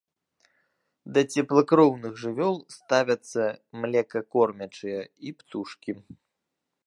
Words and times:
Да 1.17 1.21
цеплакроўных 1.35 2.13
жывёл 2.23 2.55
ставяцца 2.77 3.41
млекакормячыя 3.83 5.01
і 5.31 5.37
птушкі. 5.43 5.91